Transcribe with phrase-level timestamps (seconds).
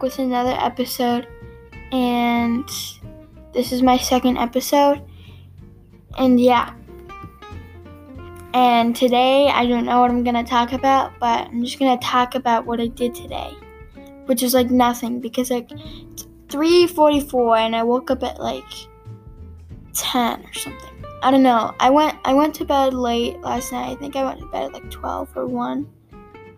[0.00, 1.28] With another episode,
[1.92, 2.66] and
[3.52, 5.02] this is my second episode.
[6.16, 6.72] And yeah,
[8.54, 12.34] and today I don't know what I'm gonna talk about, but I'm just gonna talk
[12.34, 13.54] about what I did today,
[14.24, 18.64] which is like nothing because like it's 3:44 and I woke up at like
[19.92, 21.04] 10 or something.
[21.22, 21.74] I don't know.
[21.78, 23.90] I went I went to bed late last night.
[23.90, 25.86] I think I went to bed at like 12 or 1.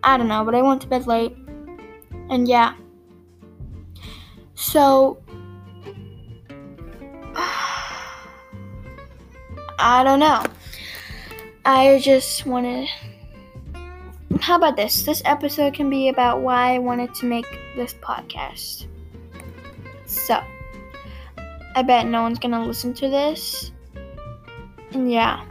[0.01, 1.35] I don't know, but I went to bed late.
[2.29, 2.75] And yeah.
[4.55, 5.17] So
[9.79, 10.43] I don't know.
[11.65, 12.87] I just wanted
[14.41, 15.03] How about this?
[15.03, 18.87] This episode can be about why I wanted to make this podcast.
[20.05, 20.41] So,
[21.75, 23.71] I bet no one's gonna listen to this.
[24.91, 25.43] And yeah,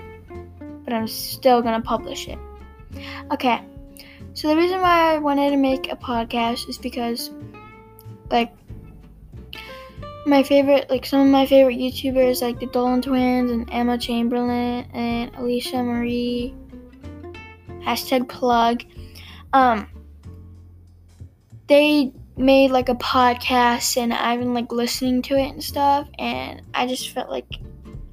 [0.84, 2.39] but I'm still gonna publish it.
[3.33, 3.61] Okay,
[4.34, 7.30] so the reason why I wanted to make a podcast is because,
[8.30, 8.53] like,
[10.27, 14.87] my favorite, like some of my favorite YouTubers, like the Dolan Twins and Emma Chamberlain
[14.92, 16.55] and Alisha Marie,
[17.81, 18.84] hashtag plug,
[19.53, 19.89] um,
[21.67, 26.62] they made like a podcast and I've been like listening to it and stuff, and
[26.75, 27.47] I just felt like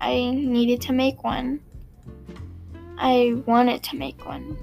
[0.02, 1.60] I needed to make one.
[2.98, 4.58] I wanted to make one,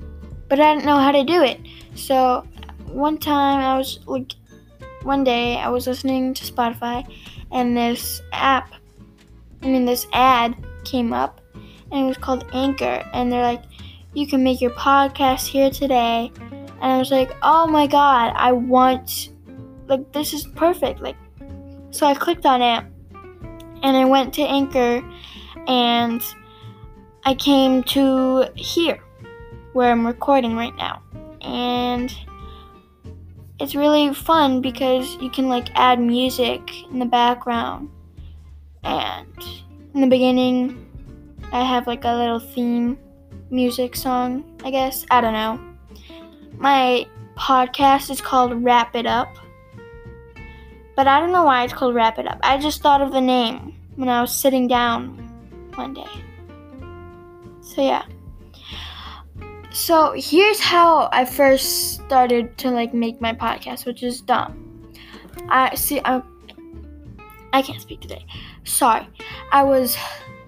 [0.48, 1.60] but I didn't know how to do it.
[1.94, 2.46] So
[2.86, 4.32] one time I was like,
[5.02, 7.06] one day I was listening to Spotify,
[7.52, 8.72] and this app,
[9.62, 11.40] I mean this ad came up,
[11.90, 13.62] and it was called Anchor, and they're like,
[14.14, 16.32] you can make your podcast here today.
[16.40, 19.30] And I was like, oh my god, I want
[19.88, 21.16] like this is perfect like
[21.90, 22.84] so i clicked on it
[23.82, 25.02] and i went to anchor
[25.66, 26.22] and
[27.24, 28.98] i came to here
[29.72, 31.02] where i'm recording right now
[31.42, 32.16] and
[33.58, 37.88] it's really fun because you can like add music in the background
[38.84, 39.26] and
[39.94, 40.86] in the beginning
[41.52, 42.98] i have like a little theme
[43.50, 45.60] music song i guess i don't know
[46.58, 47.06] my
[47.36, 49.36] podcast is called wrap it up
[50.96, 52.40] but I don't know why it's called Wrap It Up.
[52.42, 55.18] I just thought of the name when I was sitting down
[55.74, 56.06] one day.
[57.60, 58.04] So, yeah.
[59.76, 64.90] So, here's how I first started to like make my podcast, which is dumb.
[65.50, 66.22] I see I
[67.52, 68.24] I can't speak today.
[68.64, 69.06] Sorry.
[69.52, 69.98] I was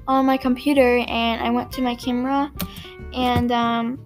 [0.09, 2.51] on my computer and I went to my camera
[3.13, 4.01] and um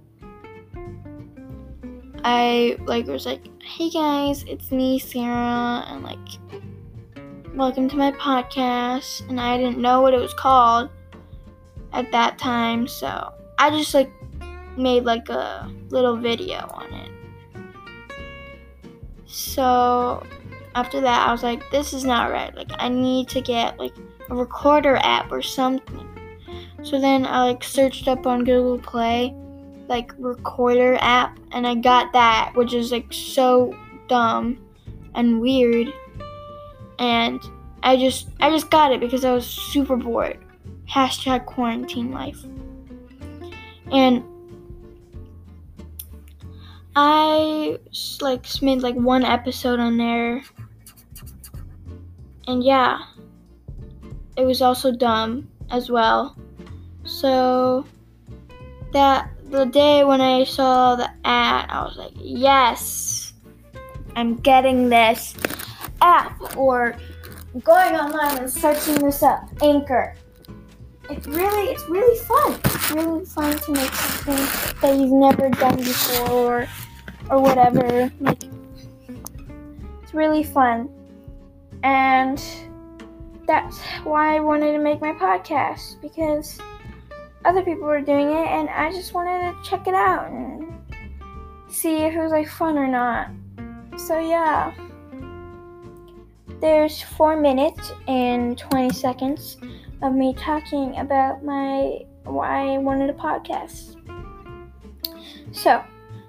[2.24, 6.18] I like was like, "Hey guys, it's me, Sarah, and like,
[7.54, 10.90] welcome to my podcast." And I didn't know what it was called
[11.92, 14.10] at that time, so I just like
[14.76, 17.10] made like a little video on it.
[19.26, 20.24] So
[20.74, 22.54] after that, I was like, "This is not right.
[22.54, 23.94] Like, I need to get like
[24.30, 26.08] a recorder app or something."
[26.82, 29.34] So then I like searched up on Google Play
[29.88, 33.76] like recorder app and I got that which is like so
[34.08, 34.58] dumb
[35.14, 35.92] and weird
[36.98, 37.42] and
[37.82, 40.38] I just I just got it because I was super bored.
[40.88, 42.42] Hashtag quarantine life.
[43.90, 44.24] And
[46.94, 47.78] I
[48.20, 50.42] like made like one episode on there.
[52.46, 52.98] And yeah.
[54.36, 56.36] It was also dumb as well.
[57.04, 57.86] So
[58.92, 63.32] that the day when I saw the ad, I was like, yes,
[64.16, 65.34] I'm getting this
[66.00, 66.96] app or
[67.62, 69.48] going online and searching this up.
[69.62, 70.14] Anchor.
[71.10, 72.58] It's really, it's really fun.
[72.64, 76.66] It's really fun to make something that you've never done before
[77.32, 78.12] or, whatever.
[78.20, 78.44] Like,
[80.02, 80.88] it's really fun.
[81.82, 82.42] And
[83.46, 86.58] that's why I wanted to make my podcast because
[87.44, 90.72] other people were doing it, and I just wanted to check it out and
[91.68, 93.30] see if it was like fun or not.
[93.96, 94.72] So yeah,
[96.60, 99.56] there's four minutes and 20 seconds
[100.02, 103.96] of me talking about my why I wanted a podcast.
[105.50, 105.82] So,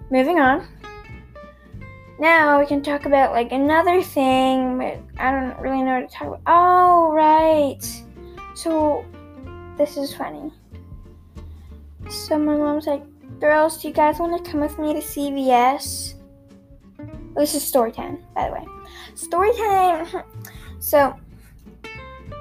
[0.09, 0.67] moving on.
[2.23, 6.15] Now we can talk about like another thing, but I don't really know what to
[6.15, 6.41] talk about.
[6.47, 7.83] Oh, right.
[8.55, 9.03] So,
[9.77, 10.49] this is funny.
[12.09, 13.03] So my mom's like,
[13.41, 16.13] girls, do you guys want to come with me to CVS?
[17.35, 18.65] This is story time, by the way.
[19.15, 20.23] Story time.
[20.79, 21.19] So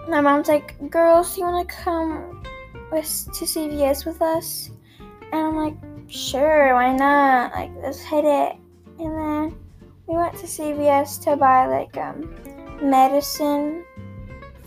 [0.09, 2.45] my mom's like, girls, do you want to come
[2.93, 4.71] with to CVS with us?
[5.33, 5.75] And I'm like,
[6.07, 7.53] sure, why not?
[7.53, 8.57] Like, let's hit it.
[8.99, 9.62] And then
[10.13, 12.29] we went to CVS to buy like um,
[12.83, 13.83] medicine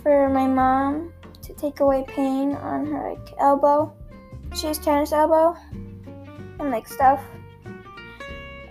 [0.01, 1.13] for my mom
[1.43, 3.93] to take away pain on her like elbow.
[4.55, 5.55] She has tennis elbow
[6.59, 7.21] and like stuff.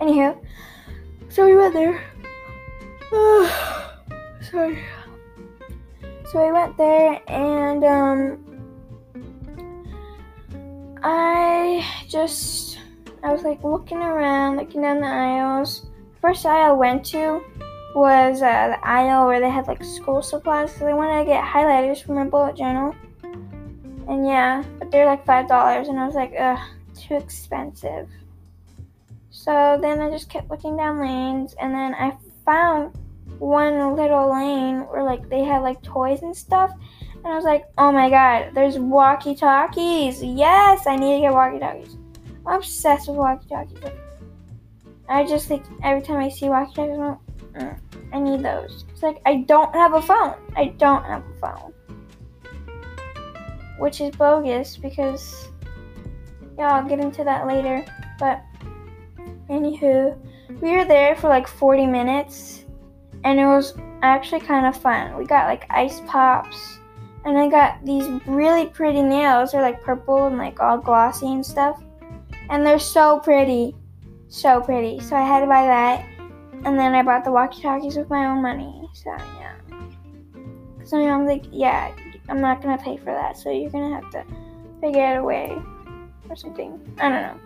[0.01, 0.37] Anywho,
[1.29, 2.03] so we went there.
[4.51, 4.83] sorry.
[6.29, 8.83] So we went there and um
[11.01, 12.79] I just
[13.23, 15.85] I was like looking around, looking down the aisles.
[16.25, 17.39] First aisle I went to
[17.93, 21.43] was uh, the aisle where they had like school supplies because I wanted to get
[21.43, 22.95] highlighters for my bullet journal.
[23.21, 26.57] And yeah, but they're like five dollars, and I was like, ugh,
[26.95, 28.09] too expensive.
[29.29, 32.97] So then I just kept looking down lanes, and then I found
[33.37, 36.71] one little lane where like they had like toys and stuff,
[37.17, 40.23] and I was like, oh my god, there's walkie talkies.
[40.23, 41.97] Yes, I need to get walkie talkies.
[42.47, 44.04] I'm obsessed with walkie talkies.
[45.07, 47.17] I just like every time I see walkie talkies, I'm like,
[47.53, 47.79] mm,
[48.13, 48.85] I need those.
[48.89, 50.35] It's like I don't have a phone.
[50.55, 51.73] I don't have a phone.
[53.77, 55.49] Which is bogus because
[56.57, 57.85] yeah, I'll get into that later.
[58.17, 58.41] But
[59.49, 60.17] anywho,
[60.61, 62.65] we were there for like 40 minutes
[63.23, 65.17] and it was actually kind of fun.
[65.17, 66.79] We got like ice pops
[67.25, 69.51] and I got these really pretty nails.
[69.51, 71.83] They're like purple and like all glossy and stuff.
[72.49, 73.75] And they're so pretty.
[74.27, 74.99] So pretty.
[74.99, 76.05] So I had to buy that.
[76.65, 78.89] And then I bought the walkie talkies with my own money.
[78.93, 79.55] So yeah.
[80.83, 81.93] So I'm like, yeah,
[82.29, 83.37] I'm not gonna pay for that.
[83.37, 84.25] So you're gonna have to
[84.81, 85.57] figure out a way
[86.29, 86.79] or something.
[86.99, 87.39] I don't know.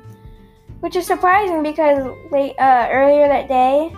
[0.80, 3.94] Which is surprising because late uh, earlier that day,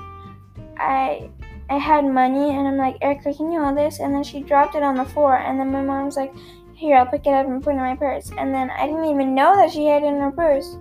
[0.78, 1.30] I
[1.70, 4.00] I had money and I'm like, Erica, can you hold this?
[4.00, 6.34] And then she dropped it on the floor and then my mom's like,
[6.76, 8.32] Here, I'll pick it up and put it in my purse.
[8.38, 10.78] And then I didn't even know that she had it in her purse.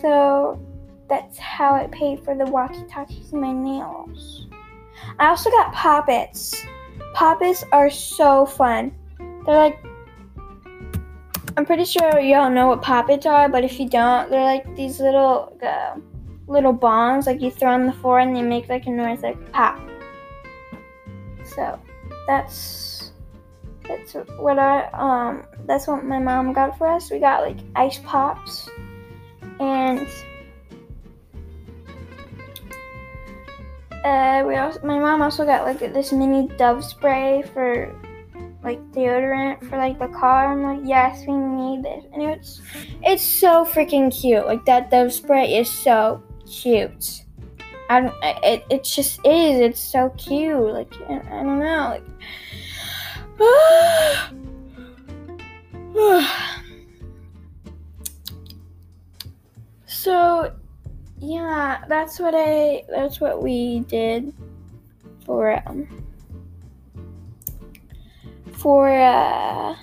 [0.00, 0.60] So
[1.08, 4.46] that's how I paid for the walkie-talkies and my nails.
[5.18, 6.54] I also got poppets.
[7.12, 8.94] Poppets are so fun.
[9.18, 9.78] They're like
[11.56, 14.98] I'm pretty sure y'all know what poppets are, but if you don't, they're like these
[14.98, 15.96] little uh,
[16.48, 19.52] little bombs like you throw on the floor and they make like a noise like
[19.52, 19.80] pop.
[21.44, 21.78] So
[22.26, 23.12] that's
[23.86, 27.10] that's what I um that's what my mom got for us.
[27.10, 28.68] We got like ice pops
[29.60, 30.08] and
[34.04, 37.94] uh, we also my mom also got like this mini dove spray for
[38.62, 40.52] like deodorant for like the car.
[40.52, 42.60] I'm like, yes, we need this, and it's
[43.02, 44.46] it's so freaking cute.
[44.46, 47.24] Like that Dove spray is so cute.
[47.90, 48.14] I don't.
[48.22, 49.60] It it just is.
[49.60, 50.72] It's so cute.
[50.72, 51.88] Like I, I don't know.
[51.90, 52.04] Like.
[60.04, 60.52] so
[61.24, 62.84] yeah, that's what I.
[62.88, 64.34] That's what we did
[65.24, 65.88] for um
[68.52, 69.76] for uh,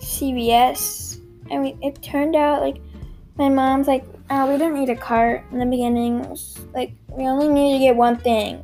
[0.00, 1.20] CVS,
[1.50, 2.80] and we, it turned out like
[3.36, 6.36] my mom's like, oh, we didn't need a cart in the beginning.
[6.74, 8.62] like we only needed to get one thing,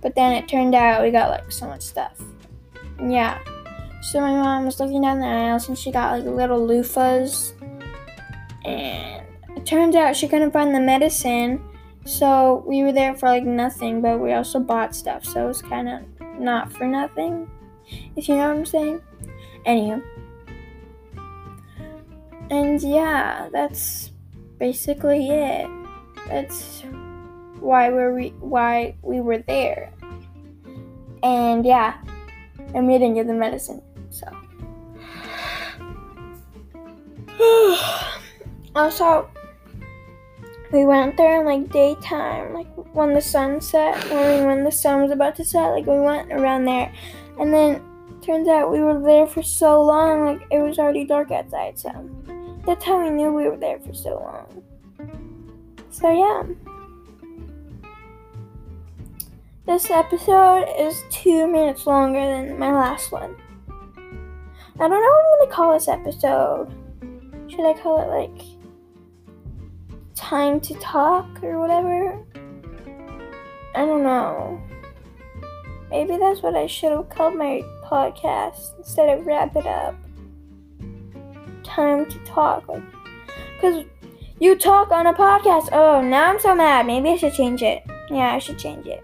[0.00, 2.20] but then it turned out we got like so much stuff.
[3.00, 3.38] Yeah,
[4.02, 7.52] so my mom was looking down the aisles and she got like little loofahs,
[8.64, 9.17] and
[9.68, 11.62] turns out she couldn't find the medicine.
[12.06, 15.60] So we were there for like nothing, but we also bought stuff, so it was
[15.60, 16.02] kind of
[16.40, 17.50] not for nothing
[18.16, 19.02] if you know what I'm saying.
[19.66, 20.02] Anywho.
[22.50, 24.12] And yeah, that's
[24.58, 25.68] basically it.
[26.28, 26.82] That's
[27.60, 29.92] why were we're why we were there.
[31.22, 31.98] And yeah,
[32.74, 34.28] and we didn't get the medicine, so.
[38.74, 39.28] also,
[40.72, 45.02] we went there in like daytime, like when the sun set, when when the sun
[45.02, 46.92] was about to set, like we went around there.
[47.38, 47.82] And then
[48.20, 51.90] turns out we were there for so long, like it was already dark outside, so
[52.66, 54.62] that's how we knew we were there for so long.
[55.90, 56.42] So yeah.
[59.64, 63.36] This episode is two minutes longer than my last one.
[64.80, 66.68] I don't know what I'm gonna call this episode.
[67.48, 68.57] Should I call it like
[70.18, 72.18] time to talk or whatever?
[73.74, 74.60] I don't know.
[75.90, 79.94] Maybe that's what I should have called my podcast instead of wrap it up.
[81.62, 82.82] Time to talk, like,
[83.60, 83.84] cause
[84.40, 85.68] you talk on a podcast.
[85.72, 86.86] Oh, now I'm so mad.
[86.86, 87.82] Maybe I should change it.
[88.10, 89.02] Yeah, I should change it.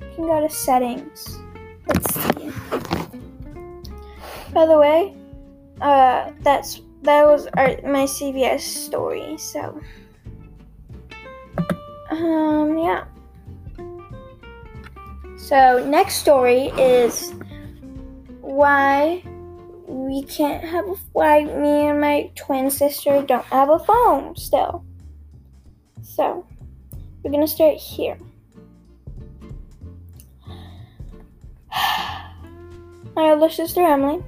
[0.00, 1.38] I can go to settings.
[1.86, 2.52] Let's see.
[4.52, 5.16] By the way,
[5.80, 9.36] uh, that's that was our, my CVS story.
[9.38, 9.80] So,
[12.18, 13.04] um, yeah.
[15.36, 17.32] So, next story is
[18.40, 19.22] why
[19.86, 24.84] we can't have a, why me and my twin sister don't have a phone still.
[26.02, 26.46] So,
[27.22, 28.18] we're gonna start here.
[33.14, 34.22] My older sister Emily,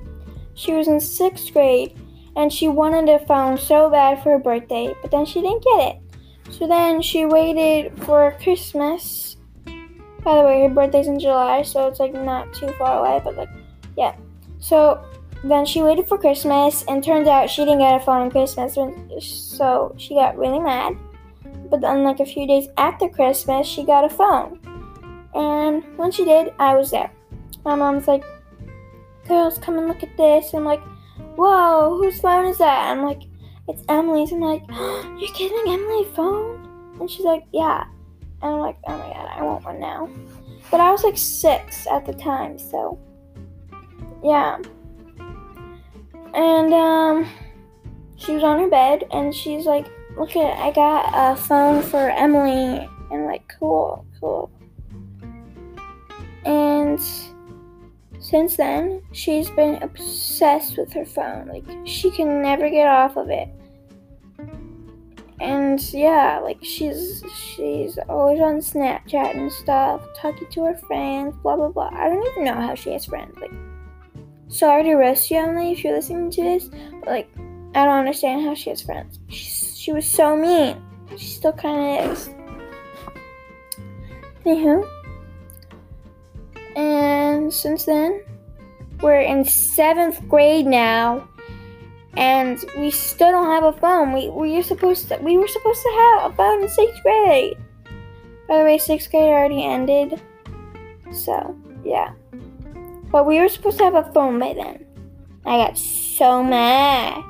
[0.54, 1.98] she was in sixth grade
[2.36, 5.96] and she wanted a phone so bad for her birthday, but then she didn't get
[5.96, 5.99] it.
[6.50, 9.36] So then she waited for Christmas.
[10.22, 13.36] By the way, her birthday's in July, so it's like not too far away, but
[13.36, 13.48] like,
[13.96, 14.14] yeah.
[14.58, 15.02] So
[15.42, 18.76] then she waited for Christmas, and turns out she didn't get a phone on Christmas,
[19.24, 20.98] so she got really mad.
[21.70, 24.60] But then, like a few days after Christmas, she got a phone.
[25.34, 27.10] And when she did, I was there.
[27.64, 28.24] My mom's like,
[29.26, 30.52] girls, come and look at this.
[30.52, 30.82] And I'm like,
[31.36, 32.90] whoa, whose phone is that?
[32.90, 33.22] I'm like,
[33.70, 34.32] it's Emily's.
[34.32, 36.96] I'm like, you're giving Emily a phone?
[37.00, 37.84] And she's like, yeah.
[38.42, 40.08] And I'm like, oh my god, I want one now.
[40.70, 42.98] But I was like six at the time, so
[44.22, 44.58] yeah.
[46.34, 47.28] And um,
[48.16, 49.86] she was on her bed, and she's like,
[50.16, 52.88] look at, I got a phone for Emily.
[53.10, 54.50] And like, cool, cool.
[56.44, 57.00] And
[58.20, 61.48] since then, she's been obsessed with her phone.
[61.48, 63.48] Like, she can never get off of it.
[65.40, 71.56] And yeah, like she's she's always on Snapchat and stuff, talking to her friends, blah
[71.56, 71.90] blah blah.
[71.92, 73.36] I don't even know how she has friends.
[73.40, 73.52] Like,
[74.48, 76.68] sorry to roast you, Emily, if you're listening to this,
[77.00, 77.30] but like,
[77.74, 79.18] I don't understand how she has friends.
[79.28, 80.82] She, she was so mean.
[81.16, 82.28] She still kind of is.
[84.44, 84.86] Anywho,
[86.76, 88.22] and since then,
[89.00, 91.26] we're in seventh grade now,
[92.16, 94.12] and we still don't have a phone.
[94.12, 97.56] We we were supposed to we were supposed to have a phone in sixth grade.
[98.48, 100.20] By the way, sixth grade already ended,
[101.12, 102.12] so yeah.
[103.10, 104.86] But we were supposed to have a phone by then.
[105.44, 107.24] I got so mad.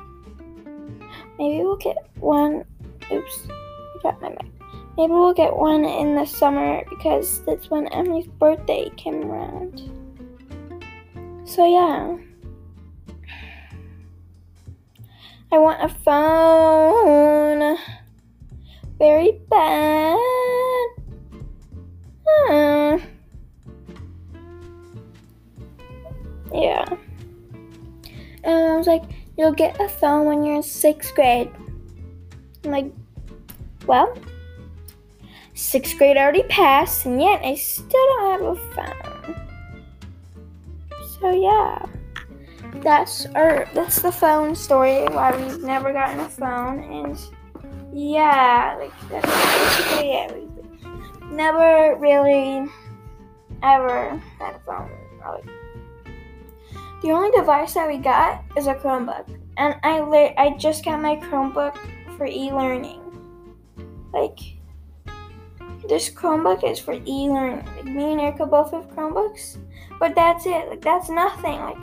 [1.39, 2.65] Maybe we'll get one.
[3.11, 4.51] Oops, I dropped my mic.
[4.97, 9.89] Maybe we'll get one in the summer because that's when Emily's birthday came around.
[11.45, 12.17] So, yeah.
[15.51, 17.77] I want a phone.
[18.97, 20.17] Very bad.
[22.27, 22.97] Hmm.
[26.53, 26.85] Yeah.
[28.43, 29.03] And I was like,
[29.37, 31.51] you'll get a phone when you're in sixth grade.
[32.63, 32.91] I'm like,
[33.85, 34.15] well,
[35.53, 39.35] Sixth grade already passed, and yet I still don't have a phone.
[41.19, 41.85] So yeah,
[42.81, 45.03] that's our that's the phone story.
[45.03, 47.19] Why we've never gotten a phone, and
[47.93, 50.35] yeah, like that's basically it.
[50.35, 52.69] We've never really
[53.63, 54.91] ever had a phone.
[55.23, 55.43] Really.
[57.01, 59.25] The only device that we got is a Chromebook,
[59.57, 61.77] and I li- I just got my Chromebook
[62.17, 63.01] for e-learning.
[64.13, 64.39] Like
[65.87, 67.65] this Chromebook is for e-learning.
[67.75, 69.57] Like me and Erica both have Chromebooks,
[69.99, 70.69] but that's it.
[70.69, 71.59] Like that's nothing.
[71.59, 71.77] Like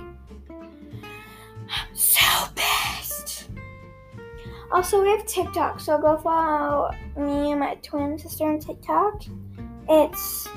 [1.70, 3.48] I'm so pissed.
[4.70, 9.22] Also, we have TikTok, so go follow me and my twin sister on TikTok.
[9.88, 10.48] It's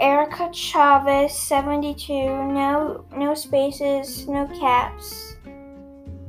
[0.00, 2.12] Erica Chavez 72.
[2.12, 5.36] No, no spaces, no caps.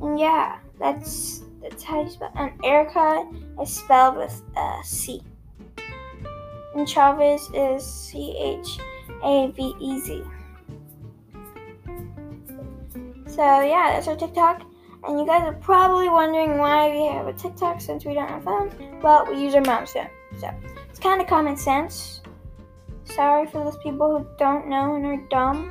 [0.00, 2.30] And yeah, that's that's how you spell.
[2.36, 3.28] And Erica
[3.60, 5.22] is spelled with a C
[6.76, 8.78] and Chavez is C H
[9.24, 10.22] A V E Z.
[13.36, 14.62] So yeah, that's our TikTok.
[15.04, 18.44] And you guys are probably wondering why we have a TikTok since we don't have
[18.44, 18.72] phones.
[19.02, 20.08] Well, we use our mom's phone.
[20.40, 20.50] So
[20.88, 22.22] it's kind of common sense.
[23.04, 25.70] Sorry for those people who don't know and are dumb.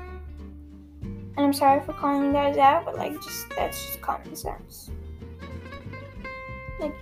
[1.01, 4.91] And I'm sorry for calling you guys out, but like just that's just common sense.
[6.79, 6.93] Like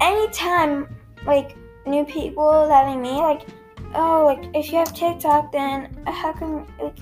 [0.00, 0.94] anytime
[1.26, 1.56] like
[1.86, 3.48] new people that I meet, like,
[3.96, 6.98] oh, like if you have TikTok, then how come like,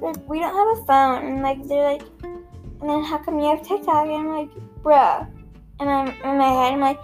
[0.00, 1.24] like we don't have a phone?
[1.24, 2.02] And like they're like,
[2.80, 4.06] and then how come you have TikTok?
[4.06, 4.50] And I'm like,
[4.82, 5.26] bruh.
[5.80, 7.00] And I'm in my head, I'm like,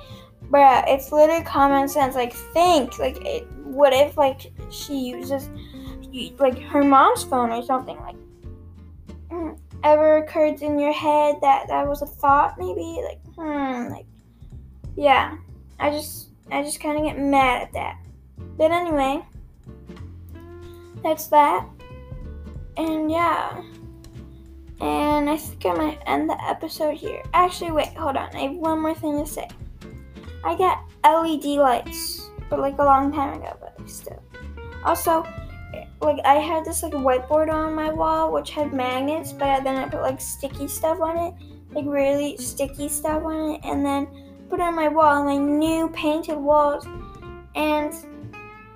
[0.51, 2.15] bruh, it's literally common sense.
[2.15, 5.49] Like think, like, it, what if like she uses
[6.39, 7.97] like her mom's phone or something?
[7.99, 8.17] Like,
[9.31, 9.51] hmm,
[9.83, 12.59] ever occurred in your head that that was a thought?
[12.59, 14.07] Maybe like, hmm, like,
[14.97, 15.37] yeah.
[15.81, 17.99] I just I just kind of get mad at that.
[18.57, 19.25] But anyway,
[21.03, 21.67] that's that.
[22.77, 23.63] And yeah.
[24.81, 27.23] And I think I might end the episode here.
[27.33, 28.35] Actually, wait, hold on.
[28.35, 29.49] I have one more thing to say.
[30.45, 34.23] I got LED lights, but like a long time ago, but still.
[34.85, 35.25] Also,
[36.01, 39.89] like I had this like whiteboard on my wall which had magnets, but then I
[39.89, 41.35] put like sticky stuff on it,
[41.73, 44.07] like really sticky stuff on it, and then
[44.51, 46.87] put it on my wall, my new painted walls,
[47.55, 47.95] and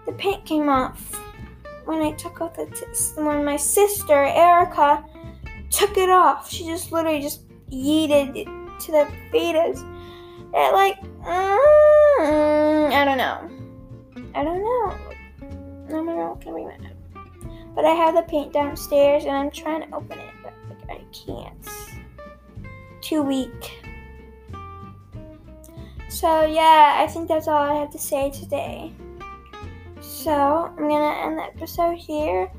[0.07, 1.21] the paint came off
[1.85, 5.05] when I took off the t- when my sister Erica
[5.70, 6.50] took it off.
[6.50, 8.48] She just literally just yeeted it
[8.80, 9.82] to the fetus.
[10.54, 13.50] It like mm, I don't know.
[14.34, 15.96] I don't know.
[15.96, 16.96] I'm not gonna be mad.
[17.75, 20.54] But I have the paint downstairs and I'm trying to open it, but
[20.88, 21.68] like I can't.
[23.00, 23.84] Too weak.
[26.08, 28.92] So yeah, I think that's all I have to say today.
[30.00, 32.50] So I'm gonna end the episode here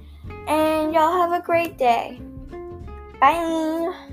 [0.47, 2.19] and y'all have a great day.
[3.19, 4.08] 拜。